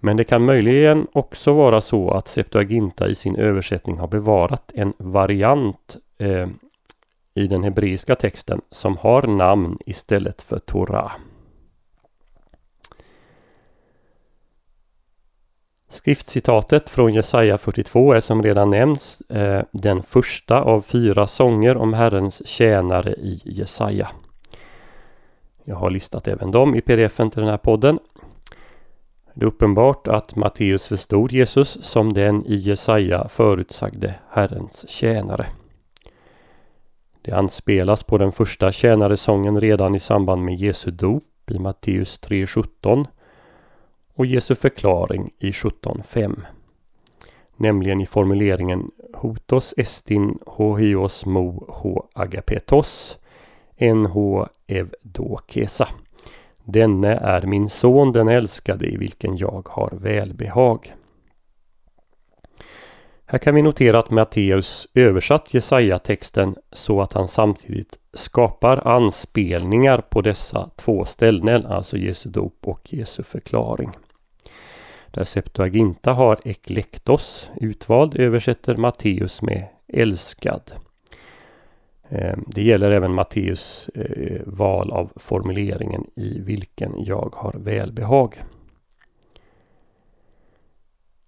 Men 0.01 0.17
det 0.17 0.25
kan 0.25 0.45
möjligen 0.45 1.07
också 1.13 1.53
vara 1.53 1.81
så 1.81 2.11
att 2.11 2.29
Septuaginta 2.29 3.09
i 3.09 3.15
sin 3.15 3.37
översättning 3.37 3.99
har 3.99 4.09
bevarat 4.09 4.73
en 4.75 4.93
variant 4.99 5.97
eh, 6.19 6.49
i 7.35 7.47
den 7.47 7.65
hebreiska 7.65 8.15
texten 8.15 8.61
som 8.71 8.97
har 8.97 9.23
namn 9.23 9.79
istället 9.87 10.43
för 10.43 10.59
Torah. 10.59 11.13
Skriftcitatet 15.89 16.91
från 16.91 17.15
Jesaja 17.15 17.59
42 17.59 18.13
är 18.13 18.21
som 18.21 18.43
redan 18.43 18.71
nämnts 18.71 19.21
eh, 19.21 19.63
den 19.71 20.03
första 20.03 20.61
av 20.61 20.81
fyra 20.81 21.27
sånger 21.27 21.77
om 21.77 21.93
Herrens 21.93 22.49
tjänare 22.49 23.13
i 23.13 23.41
Jesaja. 23.45 24.09
Jag 25.65 25.77
har 25.77 25.91
listat 25.91 26.29
även 26.29 26.51
dem 26.51 26.75
i 26.75 26.81
pdfen 26.81 27.31
till 27.31 27.41
den 27.41 27.51
här 27.51 27.59
podden. 27.59 27.99
Det 29.35 29.45
är 29.45 29.49
uppenbart 29.49 30.09
att 30.09 30.37
Matteus 30.37 30.89
förstod 30.89 31.33
Jesus 31.33 31.85
som 31.85 32.13
den 32.13 32.47
i 32.47 32.55
Jesaja 32.55 33.29
förutsagde 33.29 34.15
Herrens 34.31 34.89
tjänare. 34.89 35.47
Det 37.23 37.33
anspelas 37.33 38.03
på 38.03 38.19
den 38.19 38.33
första 38.33 38.73
tjänaresången 38.73 39.61
redan 39.61 39.95
i 39.95 40.01
samband 40.01 40.45
med 40.45 40.55
Jesu 40.55 40.91
dop 40.91 41.51
i 41.51 41.59
Matteus 41.59 42.21
3.17 42.21 43.07
och 44.19 44.27
Jesu 44.27 44.55
förklaring 44.55 45.31
i 45.39 45.51
17.5. 45.51 46.41
Nämligen 47.57 48.01
i 48.01 48.07
formuleringen 48.07 48.91
Hotos 49.15 49.75
estin 49.77 50.39
hohios 50.47 51.27
mo 51.27 51.65
ho 51.69 52.09
agapetos 52.13 53.19
NH 53.77 54.47
evdokesa. 54.67 55.89
Denne 56.65 57.15
är 57.15 57.43
min 57.43 57.69
son 57.69 58.13
den 58.13 58.29
älskade 58.29 58.87
i 58.87 58.97
vilken 58.97 59.37
jag 59.37 59.69
har 59.71 59.91
välbehag. 59.93 60.95
Här 63.27 63.39
kan 63.39 63.55
vi 63.55 63.63
notera 63.63 63.99
att 63.99 64.11
Matteus 64.11 64.87
översatt 64.95 65.55
Jesaja-texten 65.55 66.57
så 66.73 67.01
att 67.03 67.13
han 67.13 67.29
samtidigt 67.29 67.99
skapar 68.13 68.89
anspelningar 68.89 70.01
på 70.01 70.21
dessa 70.21 70.71
två 70.77 71.05
ställen, 71.05 71.67
alltså 71.67 71.97
Jesu 71.97 72.31
dop 72.31 72.69
och 72.69 72.95
Jesu 72.95 73.23
förklaring. 73.23 73.91
Där 75.19 75.25
Septuaginta 75.25 76.13
har 76.13 76.41
eklektos, 76.45 77.51
utvald, 77.61 78.17
översätter 78.17 78.77
Matteus 78.77 79.43
med 79.43 79.67
älskad. 79.89 80.73
Ehm, 82.09 82.45
det 82.47 82.63
gäller 82.63 82.91
även 82.91 83.15
Matteus 83.15 83.89
eh, 83.95 84.41
val 84.47 84.91
av 84.91 85.13
formuleringen 85.17 86.07
i 86.15 86.41
vilken 86.41 87.05
jag 87.05 87.35
har 87.37 87.53
välbehag. 87.53 88.43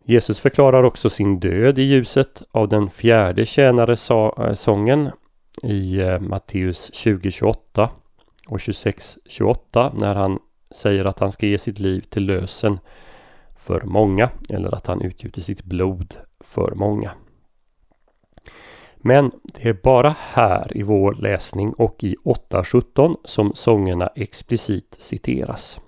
Jesus 0.05 0.41
förklarar 0.41 0.83
också 0.83 1.11
sin 1.11 1.41
död 1.41 1.79
i 1.79 1.83
ljuset 1.83 2.43
av 2.51 2.69
den 2.69 2.91
fjärde 2.91 3.47
tjänaresången 3.47 5.07
eh, 5.63 5.71
i 5.71 6.01
eh, 6.01 6.21
Matteus 6.21 6.91
20.28 6.95 7.89
och 8.49 8.59
26.28 8.59 9.93
när 10.01 10.15
han 10.15 10.39
säger 10.71 11.05
att 11.05 11.19
han 11.19 11.33
ska 11.33 11.47
ge 11.47 11.59
sitt 11.59 11.79
liv 11.79 12.01
till 12.01 12.27
lösen 12.27 12.79
för 13.61 13.83
många 13.85 14.31
eller 14.49 14.75
att 14.75 14.87
han 14.87 15.03
utgjuter 15.03 15.41
sitt 15.41 15.65
blod 15.65 16.15
för 16.41 16.75
många. 16.75 17.11
Men 18.97 19.31
det 19.43 19.69
är 19.69 19.73
bara 19.73 20.15
här 20.19 20.77
i 20.77 20.83
vår 20.83 21.15
läsning 21.15 21.73
och 21.73 22.05
i 22.05 22.17
8.17 22.25 23.17
som 23.25 23.53
sångerna 23.55 24.07
explicit 24.07 24.97
citeras. 24.99 25.81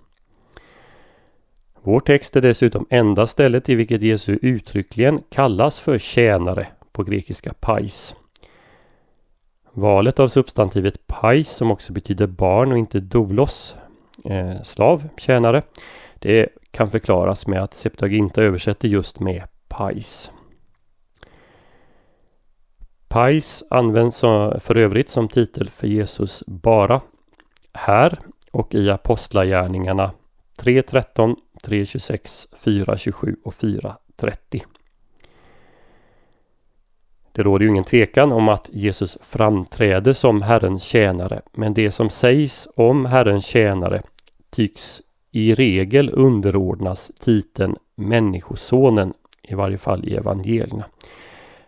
Vår 1.82 2.00
text 2.00 2.36
är 2.36 2.40
dessutom 2.40 2.86
enda 2.90 3.26
stället 3.26 3.68
i 3.68 3.74
vilket 3.74 4.02
Jesu 4.02 4.38
uttryckligen 4.42 5.22
kallas 5.30 5.80
för 5.80 5.98
tjänare 5.98 6.66
på 6.92 7.04
grekiska 7.04 7.52
pais. 7.60 8.14
Valet 9.72 10.20
av 10.20 10.28
substantivet 10.28 11.06
pais 11.06 11.48
som 11.48 11.70
också 11.70 11.92
betyder 11.92 12.26
barn 12.26 12.72
och 12.72 12.78
inte 12.78 13.00
doulos, 13.00 13.76
eh, 14.24 14.62
slav, 14.62 15.08
tjänare, 15.16 15.62
det 16.18 16.48
kan 16.72 16.90
förklaras 16.90 17.46
med 17.46 17.62
att 17.62 17.74
Septuaginta 17.74 18.42
översätter 18.42 18.88
just 18.88 19.20
med 19.20 19.42
pais. 19.68 20.30
Pais 23.08 23.64
används 23.70 24.20
för 24.60 24.76
övrigt 24.76 25.08
som 25.08 25.28
titel 25.28 25.70
för 25.70 25.86
Jesus 25.86 26.42
bara 26.46 27.00
här 27.72 28.18
och 28.50 28.74
i 28.74 28.90
Apostlagärningarna 28.90 30.10
3.13, 30.58 31.36
3.26, 31.62 32.46
4.27 32.64 33.36
och 33.44 33.54
4.30. 33.54 34.62
Det 37.32 37.42
råder 37.42 37.64
ju 37.64 37.70
ingen 37.70 37.84
tvekan 37.84 38.32
om 38.32 38.48
att 38.48 38.70
Jesus 38.72 39.18
framträder 39.22 40.12
som 40.12 40.42
Herrens 40.42 40.82
tjänare, 40.82 41.42
men 41.52 41.74
det 41.74 41.90
som 41.90 42.10
sägs 42.10 42.68
om 42.76 43.06
Herrens 43.06 43.46
tjänare 43.46 44.02
tycks 44.50 45.02
i 45.32 45.54
regel 45.54 46.10
underordnas 46.14 47.12
titeln 47.20 47.76
Människosonen, 47.94 49.14
i 49.42 49.54
varje 49.54 49.78
fall 49.78 50.08
i 50.08 50.16
evangelierna. 50.16 50.84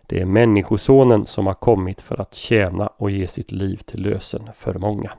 Det 0.07 0.21
är 0.21 0.25
Människosonen 0.25 1.25
som 1.25 1.47
har 1.47 1.53
kommit 1.53 2.01
för 2.01 2.21
att 2.21 2.35
tjäna 2.35 2.87
och 2.87 3.11
ge 3.11 3.27
sitt 3.27 3.51
liv 3.51 3.77
till 3.77 4.01
lösen 4.01 4.49
för 4.55 4.73
många. 4.73 5.11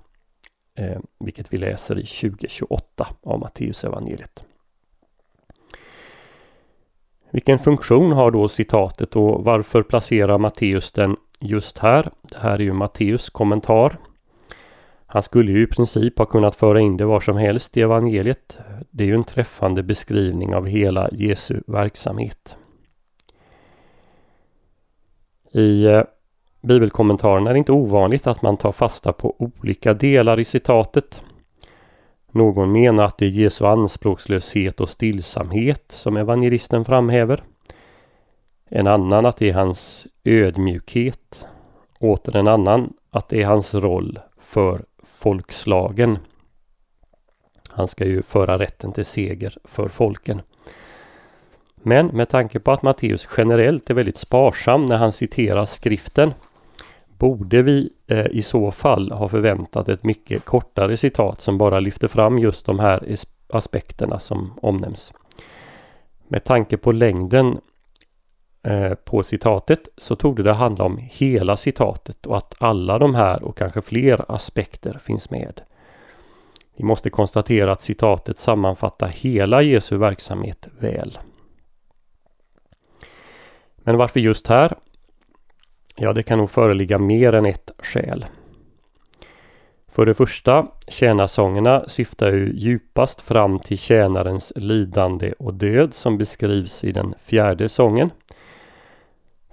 Eh, 0.79 0.99
vilket 1.21 1.53
vi 1.53 1.57
läser 1.57 1.99
i 1.99 2.07
2028 2.07 3.07
av 3.23 3.41
Matteusevangeliet. 3.41 4.45
Vilken 7.31 7.59
funktion 7.59 8.13
har 8.13 8.31
då 8.31 8.49
citatet 8.49 9.17
och 9.17 9.45
varför 9.45 9.83
placerar 9.83 10.39
Matteus 10.39 10.93
den 10.93 11.17
just 11.41 11.79
här? 11.79 12.11
Det 12.23 12.39
här 12.39 12.53
är 12.53 12.61
ju 12.61 12.73
Matteus 12.73 13.31
kommentar. 13.31 13.99
Han 15.07 15.23
skulle 15.23 15.53
ju 15.53 15.63
i 15.63 15.67
princip 15.67 16.19
ha 16.19 16.27
kunnat 16.27 16.55
föra 16.55 16.81
in 16.81 16.97
det 16.97 17.05
var 17.05 17.21
som 17.21 17.37
helst 17.37 17.77
i 17.77 17.81
evangeliet. 17.81 18.59
Det 18.91 19.05
är 19.05 19.09
ju 19.09 19.15
en 19.15 19.25
träffande 19.25 19.83
beskrivning 19.83 20.55
av 20.55 20.67
hela 20.67 21.09
Jesu 21.13 21.61
verksamhet. 21.67 22.57
I 25.53 25.85
eh, 25.85 26.03
bibelkommentaren 26.63 27.47
är 27.47 27.53
det 27.53 27.59
inte 27.59 27.73
ovanligt 27.73 28.27
att 28.27 28.43
man 28.43 28.57
tar 28.57 28.73
fasta 28.73 29.13
på 29.13 29.37
olika 29.39 29.95
delar 29.95 30.41
i 30.41 30.45
citatet. 30.45 31.23
Någon 32.33 32.73
menar 32.73 33.05
att 33.05 33.19
det 33.19 33.27
är 33.27 33.31
Jesu 33.31 33.65
anspråkslöshet 33.65 34.81
och 34.81 34.89
stillsamhet 34.89 35.85
som 35.89 36.17
evangelisten 36.17 36.85
framhäver. 36.85 37.43
En 38.69 38.87
annan 38.87 39.27
att 39.27 39.37
det 39.37 39.49
är 39.49 39.55
hans 39.55 40.07
ödmjukhet. 40.25 41.47
Åter 42.01 42.37
en 42.37 42.49
annan 42.49 42.93
att 43.11 43.29
det 43.29 43.43
är 43.43 43.47
hans 43.47 43.75
roll 43.75 44.19
för 44.41 44.85
folkslagen. 45.17 46.19
Han 47.71 47.89
ska 47.89 48.05
ju 48.05 48.23
föra 48.23 48.59
rätten 48.59 48.93
till 48.93 49.05
seger 49.05 49.59
för 49.65 49.89
folken. 49.89 50.43
Men 51.75 52.07
med 52.07 52.29
tanke 52.29 52.61
på 52.61 52.73
att 52.73 52.83
Matteus 52.83 53.29
generellt 53.37 53.91
är 53.91 53.95
väldigt 53.95 54.17
sparsam 54.17 54.87
när 54.87 54.97
han 54.97 55.13
citerar 55.13 55.65
skriften 55.65 56.35
borde 57.19 57.63
vi 57.63 57.91
eh, 58.07 58.27
i 58.27 58.43
så 58.43 58.71
fall 58.71 59.13
ha 59.13 59.29
förväntat 59.29 59.89
ett 59.89 60.05
mycket 60.05 60.45
kortare 60.45 60.97
citat 60.97 61.41
som 61.41 61.59
bara 61.59 61.81
lyfter 61.81 62.09
fram 62.09 62.39
just 62.39 62.67
de 62.67 62.79
här 62.79 63.17
aspekterna 63.49 64.19
som 64.19 64.59
omnämns. 64.63 65.13
Med 66.29 66.45
tanke 66.45 66.77
på 66.77 66.93
längden 66.93 67.59
Eh, 68.67 68.95
på 68.95 69.23
citatet 69.23 69.89
så 69.97 70.17
tog 70.17 70.45
det 70.45 70.53
handla 70.53 70.85
om 70.85 70.99
hela 71.03 71.57
citatet 71.57 72.27
och 72.27 72.37
att 72.37 72.55
alla 72.59 72.99
de 72.99 73.15
här 73.15 73.43
och 73.43 73.57
kanske 73.57 73.83
fler 73.83 74.25
aspekter 74.29 75.01
finns 75.05 75.31
med. 75.31 75.61
Vi 76.77 76.85
måste 76.85 77.11
konstatera 77.11 77.73
att 77.73 77.83
citatet 77.83 78.39
sammanfattar 78.39 79.09
hela 79.09 79.63
Jesu 79.63 79.97
verksamhet 79.97 80.69
väl. 80.79 81.19
Men 83.77 83.97
varför 83.97 84.21
just 84.21 84.47
här? 84.47 84.75
Ja, 85.97 86.13
det 86.13 86.23
kan 86.23 86.39
nog 86.39 86.51
föreligga 86.51 86.99
mer 86.99 87.33
än 87.33 87.47
ett 87.47 87.71
skäl. 87.79 88.27
För 89.89 90.07
det 90.07 90.15
första, 90.15 90.67
tjänarsångerna 90.89 91.89
syftar 91.89 92.33
ju 92.33 92.53
djupast 92.55 93.21
fram 93.21 93.59
till 93.59 93.79
tjänarens 93.79 94.53
lidande 94.57 95.33
och 95.33 95.55
död 95.55 95.95
som 95.95 96.19
beskrivs 96.19 96.85
i 96.85 96.93
den 96.93 97.15
fjärde 97.25 97.69
sången. 97.69 98.11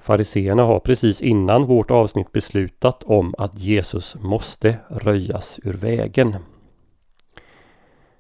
Fariseerna 0.03 0.63
har 0.63 0.79
precis 0.79 1.21
innan 1.21 1.65
vårt 1.65 1.91
avsnitt 1.91 2.31
beslutat 2.31 3.03
om 3.03 3.35
att 3.37 3.59
Jesus 3.59 4.15
måste 4.19 4.77
röjas 4.89 5.59
ur 5.63 5.73
vägen. 5.73 6.35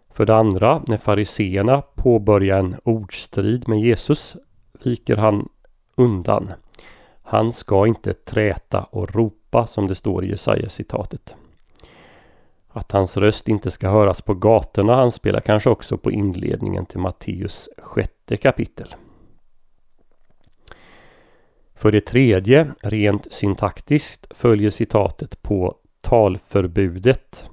För 0.09 0.25
det 0.25 0.35
andra, 0.35 0.83
när 0.87 0.97
fariseerna 0.97 1.81
påbörjar 1.81 2.59
en 2.59 2.75
ordstrid 2.83 3.67
med 3.67 3.79
Jesus 3.79 4.35
viker 4.83 5.17
han 5.17 5.49
undan. 5.95 6.51
Han 7.21 7.53
ska 7.53 7.87
inte 7.87 8.13
träta 8.13 8.83
och 8.83 9.15
ropa 9.15 9.67
som 9.67 9.87
det 9.87 9.95
står 9.95 10.25
i 10.25 10.29
Jesaja-citatet. 10.29 11.35
Att 12.69 12.91
hans 12.91 13.17
röst 13.17 13.47
inte 13.47 13.71
ska 13.71 13.89
höras 13.89 14.21
på 14.21 14.33
gatorna 14.33 14.95
anspelar 14.95 15.39
kanske 15.39 15.69
också 15.69 15.97
på 15.97 16.11
inledningen 16.11 16.85
till 16.85 16.99
Matteus 16.99 17.69
sjätte 17.77 18.37
kapitel. 18.37 18.95
För 21.83 21.91
det 21.91 22.01
tredje, 22.01 22.71
rent 22.81 23.33
syntaktiskt, 23.33 24.27
följer 24.29 24.69
citatet 24.69 25.41
på 25.41 25.75
talförbudet. 26.01 27.45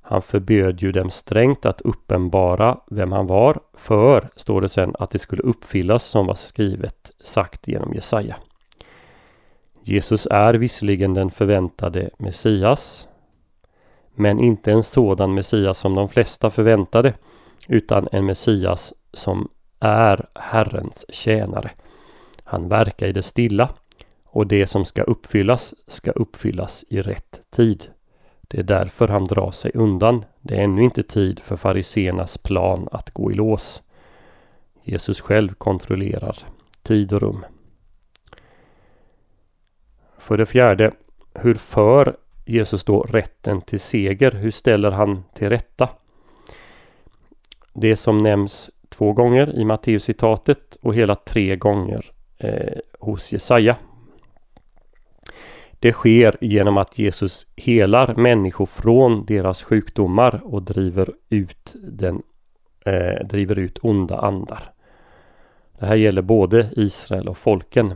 Han 0.00 0.22
förbjöd 0.22 0.82
ju 0.82 0.92
dem 0.92 1.10
strängt 1.10 1.66
att 1.66 1.80
uppenbara 1.80 2.78
vem 2.86 3.12
han 3.12 3.26
var, 3.26 3.60
för, 3.74 4.28
står 4.36 4.60
det 4.60 4.68
sen, 4.68 4.94
att 4.98 5.10
det 5.10 5.18
skulle 5.18 5.42
uppfyllas 5.42 6.04
som 6.04 6.26
var 6.26 6.34
skrivet, 6.34 7.10
sagt 7.20 7.68
genom 7.68 7.94
Jesaja. 7.94 8.36
Jesus 9.82 10.28
är 10.30 10.54
visserligen 10.54 11.14
den 11.14 11.30
förväntade 11.30 12.10
Messias, 12.18 13.08
men 14.14 14.40
inte 14.40 14.72
en 14.72 14.82
sådan 14.82 15.34
Messias 15.34 15.78
som 15.78 15.94
de 15.94 16.08
flesta 16.08 16.50
förväntade, 16.50 17.14
utan 17.68 18.08
en 18.12 18.26
Messias 18.26 18.92
som 19.12 19.48
är 19.80 20.26
Herrens 20.34 21.06
tjänare. 21.08 21.70
Han 22.50 22.68
verkar 22.68 23.06
i 23.06 23.12
det 23.12 23.22
stilla 23.22 23.68
Och 24.24 24.46
det 24.46 24.66
som 24.66 24.84
ska 24.84 25.02
uppfyllas 25.02 25.74
ska 25.86 26.10
uppfyllas 26.10 26.84
i 26.88 27.02
rätt 27.02 27.40
tid. 27.50 27.86
Det 28.40 28.58
är 28.58 28.62
därför 28.62 29.08
han 29.08 29.24
drar 29.24 29.50
sig 29.50 29.70
undan. 29.74 30.24
Det 30.40 30.56
är 30.56 30.60
ännu 30.64 30.82
inte 30.84 31.02
tid 31.02 31.40
för 31.40 31.56
fariseernas 31.56 32.38
plan 32.38 32.88
att 32.92 33.10
gå 33.10 33.32
i 33.32 33.34
lås. 33.34 33.82
Jesus 34.82 35.20
själv 35.20 35.54
kontrollerar 35.54 36.36
tid 36.82 37.12
och 37.12 37.20
rum. 37.20 37.44
För 40.18 40.36
det 40.36 40.46
fjärde, 40.46 40.92
hur 41.34 41.54
för 41.54 42.16
Jesus 42.44 42.84
då 42.84 43.00
rätten 43.00 43.60
till 43.60 43.80
seger? 43.80 44.30
Hur 44.30 44.50
ställer 44.50 44.90
han 44.90 45.24
till 45.34 45.48
rätta? 45.48 45.88
Det 47.72 47.96
som 47.96 48.18
nämns 48.18 48.70
två 48.88 49.12
gånger 49.12 49.58
i 49.58 49.64
Matteus-citatet 49.64 50.76
och 50.82 50.94
hela 50.94 51.14
tre 51.14 51.56
gånger 51.56 52.12
eh, 52.40 52.78
hos 52.98 53.32
Jesaja. 53.32 53.76
Det 55.80 55.92
sker 55.92 56.36
genom 56.40 56.78
att 56.78 56.98
Jesus 56.98 57.46
helar 57.56 58.14
människor 58.14 58.66
från 58.66 59.24
deras 59.26 59.62
sjukdomar 59.62 60.40
och 60.44 60.62
driver 60.62 61.10
ut, 61.28 61.74
den, 61.74 62.22
eh, 62.84 63.26
driver 63.26 63.58
ut 63.58 63.78
onda 63.82 64.18
andar. 64.18 64.72
Det 65.78 65.86
här 65.86 65.96
gäller 65.96 66.22
både 66.22 66.70
Israel 66.76 67.28
och 67.28 67.38
folken. 67.38 67.94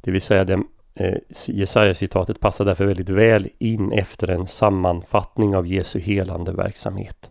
Det 0.00 0.10
vill 0.10 0.20
säga 0.20 0.44
den 0.44 0.64
eh, 0.94 1.18
Jesaja-citatet 1.48 2.40
passar 2.40 2.64
därför 2.64 2.86
väldigt 2.86 3.08
väl 3.08 3.48
in 3.58 3.92
efter 3.92 4.30
en 4.30 4.46
sammanfattning 4.46 5.56
av 5.56 5.66
Jesu 5.66 6.00
helande 6.00 6.52
verksamhet. 6.52 7.30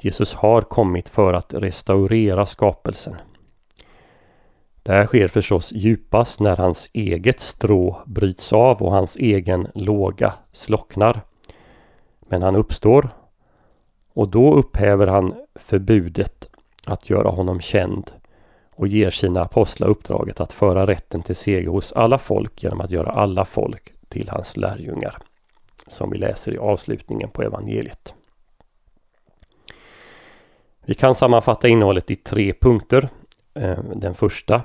Jesus 0.00 0.34
har 0.34 0.62
kommit 0.62 1.08
för 1.08 1.32
att 1.32 1.54
restaurera 1.54 2.46
skapelsen. 2.46 3.14
Det 4.86 4.92
här 4.92 5.06
sker 5.06 5.28
förstås 5.28 5.72
djupast 5.72 6.40
när 6.40 6.56
hans 6.56 6.90
eget 6.92 7.40
strå 7.40 8.02
bryts 8.06 8.52
av 8.52 8.82
och 8.82 8.92
hans 8.92 9.16
egen 9.16 9.68
låga 9.74 10.34
slocknar. 10.52 11.20
Men 12.20 12.42
han 12.42 12.56
uppstår 12.56 13.08
och 14.12 14.28
då 14.28 14.54
upphäver 14.54 15.06
han 15.06 15.34
förbudet 15.54 16.48
att 16.84 17.10
göra 17.10 17.28
honom 17.28 17.60
känd 17.60 18.10
och 18.70 18.88
ger 18.88 19.10
sina 19.10 19.42
apostlar 19.42 19.88
uppdraget 19.88 20.40
att 20.40 20.52
föra 20.52 20.86
rätten 20.86 21.22
till 21.22 21.36
seger 21.36 21.68
hos 21.68 21.92
alla 21.92 22.18
folk 22.18 22.62
genom 22.62 22.80
att 22.80 22.90
göra 22.90 23.10
alla 23.10 23.44
folk 23.44 23.92
till 24.08 24.28
hans 24.28 24.56
lärjungar. 24.56 25.18
Som 25.86 26.10
vi 26.10 26.18
läser 26.18 26.54
i 26.54 26.58
avslutningen 26.58 27.30
på 27.30 27.42
evangeliet. 27.42 28.14
Vi 30.84 30.94
kan 30.94 31.14
sammanfatta 31.14 31.68
innehållet 31.68 32.10
i 32.10 32.16
tre 32.16 32.52
punkter. 32.52 33.08
Eh, 33.54 33.78
den 33.94 34.14
första. 34.14 34.62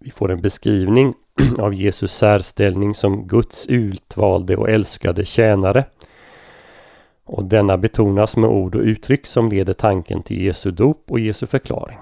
Vi 0.00 0.10
får 0.10 0.30
en 0.30 0.40
beskrivning 0.40 1.14
av 1.58 1.74
Jesus 1.74 2.12
särställning 2.12 2.94
som 2.94 3.26
Guds 3.26 3.66
utvalde 3.66 4.56
och 4.56 4.70
älskade 4.70 5.24
tjänare. 5.24 5.84
Och 7.24 7.44
denna 7.44 7.78
betonas 7.78 8.36
med 8.36 8.50
ord 8.50 8.74
och 8.74 8.82
uttryck 8.82 9.26
som 9.26 9.48
leder 9.48 9.72
tanken 9.72 10.22
till 10.22 10.42
Jesu 10.42 10.70
dop 10.70 11.10
och 11.10 11.20
Jesu 11.20 11.46
förklaring. 11.46 11.98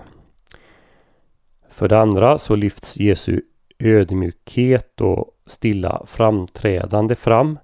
För 1.71 1.89
det 1.89 1.99
andra 1.99 2.39
så 2.39 2.57
lyfts 2.57 3.01
Jesu 3.01 3.41
ödmjukhet 3.79 5.01
och 5.01 5.31
stilla 5.47 6.03
framträdande 6.07 7.15
fram 7.15 7.59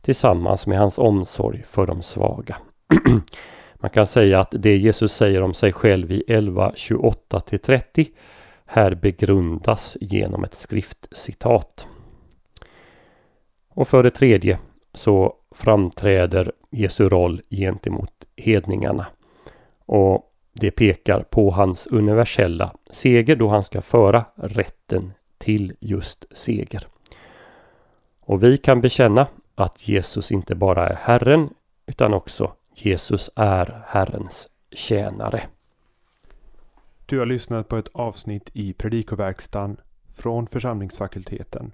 tillsammans 0.00 0.66
med 0.66 0.78
hans 0.78 0.98
omsorg 0.98 1.64
för 1.68 1.86
de 1.86 2.02
svaga. 2.02 2.56
Man 3.74 3.90
kan 3.90 4.06
säga 4.06 4.40
att 4.40 4.54
det 4.58 4.76
Jesus 4.76 5.12
säger 5.12 5.42
om 5.42 5.54
sig 5.54 5.72
själv 5.72 6.12
i 6.12 6.24
11, 6.28 6.72
28 6.74 7.40
30 7.40 8.06
här 8.70 8.94
begrundas 8.94 9.96
genom 10.00 10.44
ett 10.44 10.54
skriftcitat. 10.54 11.86
Och 13.68 13.88
för 13.88 14.02
det 14.02 14.10
tredje 14.10 14.58
så 14.94 15.34
framträder 15.50 16.52
Jesu 16.70 17.08
roll 17.08 17.42
gentemot 17.50 18.24
hedningarna. 18.36 19.06
Och 19.86 20.32
det 20.52 20.70
pekar 20.70 21.20
på 21.20 21.50
hans 21.50 21.86
universella 21.86 22.74
seger 22.90 23.36
då 23.36 23.48
han 23.48 23.62
ska 23.62 23.82
föra 23.82 24.24
rätten 24.34 25.12
till 25.38 25.72
just 25.80 26.24
seger. 26.30 26.86
Och 28.20 28.42
vi 28.42 28.56
kan 28.56 28.80
bekänna 28.80 29.26
att 29.54 29.88
Jesus 29.88 30.32
inte 30.32 30.54
bara 30.54 30.88
är 30.88 30.94
Herren 30.94 31.50
utan 31.86 32.14
också 32.14 32.52
Jesus 32.74 33.30
är 33.36 33.82
Herrens 33.86 34.48
tjänare. 34.70 35.42
Du 37.10 37.18
har 37.18 37.26
lyssnat 37.26 37.68
på 37.68 37.76
ett 37.76 37.88
avsnitt 37.88 38.50
i 38.52 38.72
Predikoverkstan 38.72 39.80
från 40.08 40.46
församlingsfakulteten. 40.46 41.72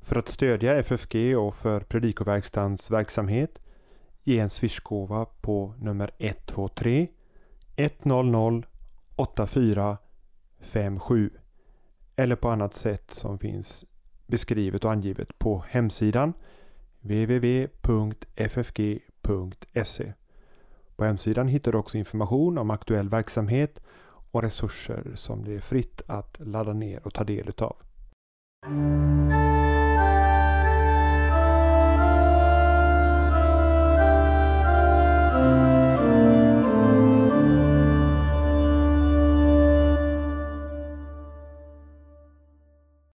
För 0.00 0.16
att 0.16 0.28
stödja 0.28 0.76
FFG 0.76 1.38
och 1.38 1.54
för 1.54 1.80
Predikoverkstans 1.80 2.90
verksamhet 2.90 3.60
ge 4.24 4.38
en 4.38 4.50
swishgåva 4.50 5.24
på 5.24 5.74
nummer 5.78 6.10
123 6.18 7.08
100 7.76 8.62
8457 9.16 11.30
eller 12.16 12.36
på 12.36 12.48
annat 12.48 12.74
sätt 12.74 13.10
som 13.10 13.38
finns 13.38 13.84
beskrivet 14.26 14.84
och 14.84 14.92
angivet 14.92 15.38
på 15.38 15.64
hemsidan 15.68 16.32
www.ffg.se. 17.00 17.72
På 20.96 21.04
hemsidan 21.04 21.48
hittar 21.48 21.72
du 21.72 21.78
också 21.78 21.98
information 21.98 22.58
om 22.58 22.70
aktuell 22.70 23.08
verksamhet 23.08 23.80
och 24.30 24.42
resurser 24.42 25.12
som 25.14 25.44
det 25.44 25.54
är 25.54 25.60
fritt 25.60 26.02
att 26.06 26.36
ladda 26.40 26.72
ner 26.72 27.06
och 27.06 27.14
ta 27.14 27.24
del 27.24 27.48
utav. 27.48 27.76